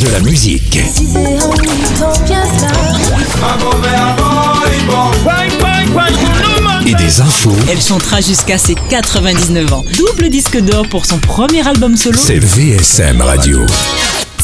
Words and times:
De 0.00 0.08
la 0.10 0.20
musique. 0.20 0.78
Et 6.86 6.94
des 6.94 7.20
infos. 7.20 7.54
Elle 7.70 7.80
chantera 7.80 8.20
jusqu'à 8.20 8.58
ses 8.58 8.74
99 8.74 9.72
ans. 9.72 9.84
Double 9.96 10.28
disque 10.28 10.58
d'or 10.60 10.86
pour 10.88 11.06
son 11.06 11.18
premier 11.18 11.66
album 11.66 11.96
solo. 11.96 12.18
C'est 12.22 12.38
VSM 12.38 13.22
Radio. 13.22 13.64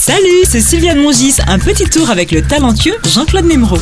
Salut, 0.00 0.44
c'est 0.48 0.60
Sylviane 0.60 1.02
Mongis. 1.02 1.36
Un 1.46 1.58
petit 1.58 1.84
tour 1.84 2.08
avec 2.10 2.30
le 2.32 2.42
talentueux 2.42 2.96
Jean-Claude 3.04 3.44
Nemro. 3.44 3.76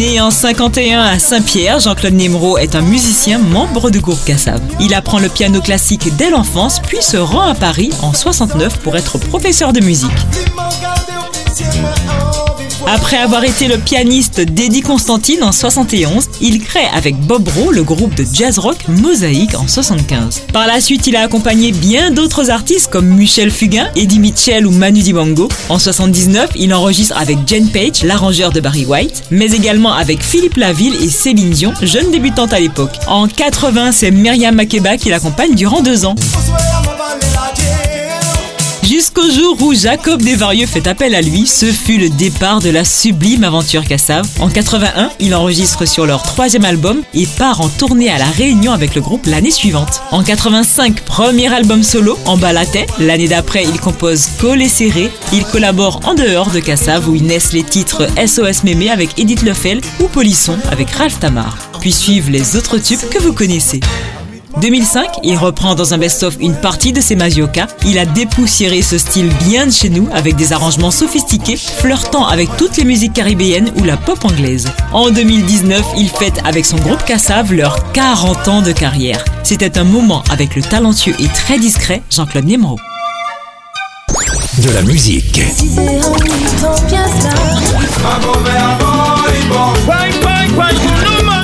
Né 0.00 0.18
en 0.18 0.30
51 0.30 0.98
à 0.98 1.18
Saint-Pierre, 1.18 1.78
Jean-Claude 1.78 2.14
Nemro 2.14 2.56
est 2.56 2.74
un 2.74 2.80
musicien 2.80 3.38
membre 3.38 3.90
de 3.90 3.98
groupe 3.98 4.24
Cassav. 4.24 4.58
Il 4.80 4.94
apprend 4.94 5.18
le 5.18 5.28
piano 5.28 5.60
classique 5.60 6.16
dès 6.16 6.30
l'enfance, 6.30 6.80
puis 6.80 7.02
se 7.02 7.18
rend 7.18 7.42
à 7.42 7.54
Paris 7.54 7.90
en 8.00 8.14
69 8.14 8.78
pour 8.78 8.96
être 8.96 9.18
professeur 9.18 9.74
de 9.74 9.80
musique. 9.80 10.08
Après 12.92 13.18
avoir 13.18 13.44
été 13.44 13.68
le 13.68 13.78
pianiste 13.78 14.40
d'Eddie 14.40 14.80
Constantine 14.80 15.44
en 15.44 15.52
71, 15.52 16.28
il 16.40 16.58
crée 16.58 16.88
avec 16.92 17.16
Bob 17.20 17.46
Rowe 17.46 17.70
le 17.70 17.84
groupe 17.84 18.16
de 18.16 18.26
jazz 18.32 18.58
rock 18.58 18.78
Mosaïque 18.88 19.54
en 19.54 19.68
75. 19.68 20.42
Par 20.52 20.66
la 20.66 20.80
suite, 20.80 21.06
il 21.06 21.14
a 21.14 21.20
accompagné 21.20 21.70
bien 21.70 22.10
d'autres 22.10 22.50
artistes 22.50 22.90
comme 22.90 23.06
Michel 23.06 23.52
Fugain, 23.52 23.88
Eddie 23.94 24.18
Mitchell 24.18 24.66
ou 24.66 24.72
Manu 24.72 25.02
Dibango. 25.02 25.48
En 25.68 25.78
79, 25.78 26.50
il 26.56 26.74
enregistre 26.74 27.16
avec 27.16 27.38
Jen 27.46 27.68
Page, 27.68 28.02
l'arrangeur 28.02 28.50
de 28.50 28.58
Barry 28.58 28.84
White, 28.84 29.22
mais 29.30 29.52
également 29.52 29.92
avec 29.92 30.20
Philippe 30.20 30.56
Laville 30.56 30.96
et 31.00 31.10
Céline 31.10 31.50
Dion, 31.50 31.72
jeune 31.82 32.10
débutante 32.10 32.52
à 32.52 32.58
l'époque. 32.58 32.96
En 33.06 33.28
80, 33.28 33.92
c'est 33.92 34.10
Myriam 34.10 34.56
Makeba 34.56 34.96
qui 34.96 35.10
l'accompagne 35.10 35.54
durant 35.54 35.80
deux 35.80 36.06
ans. 36.06 36.16
Jusqu'au 39.00 39.30
jour 39.30 39.56
où 39.62 39.72
Jacob 39.72 40.20
Desvarieux 40.20 40.66
fait 40.66 40.86
appel 40.86 41.14
à 41.14 41.22
lui, 41.22 41.46
ce 41.46 41.72
fut 41.72 41.96
le 41.96 42.10
départ 42.10 42.60
de 42.60 42.68
la 42.68 42.84
sublime 42.84 43.44
aventure 43.44 43.82
Cassav. 43.86 44.28
En 44.40 44.50
81, 44.50 45.10
il 45.20 45.34
enregistre 45.34 45.86
sur 45.86 46.04
leur 46.04 46.22
troisième 46.22 46.66
album 46.66 47.00
et 47.14 47.26
part 47.26 47.62
en 47.62 47.70
tournée 47.70 48.10
à 48.10 48.18
La 48.18 48.26
Réunion 48.26 48.72
avec 48.72 48.94
le 48.94 49.00
groupe 49.00 49.24
l'année 49.24 49.50
suivante. 49.50 50.02
En 50.10 50.22
85, 50.22 51.00
premier 51.00 51.50
album 51.50 51.82
solo, 51.82 52.18
En 52.26 52.36
Balatais. 52.36 52.86
L'année 52.98 53.28
d'après, 53.28 53.64
il 53.64 53.80
compose 53.80 54.26
Col 54.38 54.62
Serré. 54.68 55.10
Il 55.32 55.46
collabore 55.46 56.00
en 56.04 56.12
dehors 56.12 56.50
de 56.50 56.60
Cassav 56.60 57.08
où 57.08 57.14
il 57.14 57.22
naissent 57.22 57.54
les 57.54 57.62
titres 57.62 58.06
SOS 58.22 58.64
Mémé 58.64 58.90
avec 58.90 59.18
Edith 59.18 59.40
Lefel 59.40 59.80
ou 60.00 60.08
Polisson 60.08 60.58
avec 60.70 60.90
Ralph 60.90 61.18
Tamar. 61.18 61.56
Puis 61.80 61.92
suivent 61.92 62.28
les 62.28 62.54
autres 62.54 62.76
tubes 62.76 63.08
que 63.08 63.18
vous 63.18 63.32
connaissez. 63.32 63.80
2005, 64.58 65.20
il 65.22 65.36
reprend 65.36 65.74
dans 65.74 65.94
un 65.94 65.98
best-of 65.98 66.36
une 66.40 66.54
partie 66.54 66.92
de 66.92 67.00
ses 67.00 67.16
Mazioka. 67.16 67.66
Il 67.86 67.98
a 67.98 68.04
dépoussiéré 68.04 68.82
ce 68.82 68.98
style 68.98 69.30
bien 69.44 69.66
de 69.66 69.70
chez 69.70 69.88
nous 69.88 70.08
avec 70.12 70.36
des 70.36 70.52
arrangements 70.52 70.90
sophistiqués, 70.90 71.56
flirtant 71.56 72.26
avec 72.26 72.48
toutes 72.56 72.76
les 72.76 72.84
musiques 72.84 73.12
caribéennes 73.12 73.72
ou 73.78 73.84
la 73.84 73.96
pop 73.96 74.24
anglaise. 74.24 74.68
En 74.92 75.10
2019, 75.10 75.82
il 75.96 76.08
fête 76.08 76.40
avec 76.44 76.64
son 76.64 76.76
groupe 76.76 77.04
Cassav 77.04 77.52
leurs 77.52 77.92
40 77.92 78.48
ans 78.48 78.62
de 78.62 78.72
carrière. 78.72 79.24
C'était 79.42 79.78
un 79.78 79.84
moment 79.84 80.22
avec 80.30 80.56
le 80.56 80.62
talentueux 80.62 81.14
et 81.18 81.28
très 81.28 81.58
discret 81.58 82.02
Jean-Claude 82.10 82.46
Nemro. 82.46 82.78
De 84.58 84.70
la 84.70 84.82
musique. 84.82 85.40